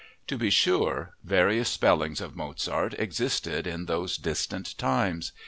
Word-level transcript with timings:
To 0.25 0.35
be 0.35 0.49
sure, 0.49 1.11
various 1.23 1.69
spellings 1.69 2.21
of 2.21 2.35
Mozart 2.35 2.95
existed 2.97 3.67
in 3.67 3.85
those 3.85 4.17
distant 4.17 4.75
times. 4.79 5.31